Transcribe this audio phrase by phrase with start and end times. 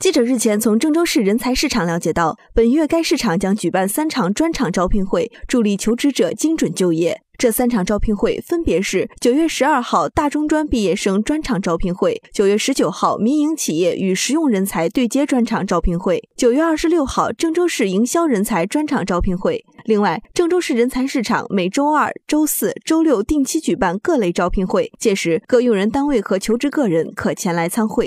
[0.00, 7.20] 记者日前从郑州市人才市场了解到本月该市场将举办三场专场招聘会助力求职者精准就业。
[7.36, 19.64] 这三场招聘会分别是九月十二号大中专毕业生专场招聘会九月十九号民营企业与实用人才对接专场招聘会九月二十六号郑州市营销人才专场招聘会。
[19.84, 28.06] 另外郑州市人才市场每周二周四周六定期举办各类招聘会届时各用人单位和求职个人可前来参会。